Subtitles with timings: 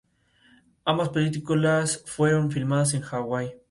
[0.83, 3.51] Ambas películas fueron filmadas en Hawaii.